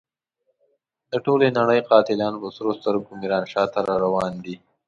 د 1.11 1.13
ټولې 1.25 1.47
نړۍ 1.59 1.79
قاتلان 1.89 2.33
په 2.41 2.47
سرو 2.55 2.71
سترګو 2.79 3.17
ميرانشاه 3.21 3.65
ته 3.73 3.79
را 3.87 3.95
روان 4.05 4.33
دي. 4.43 4.55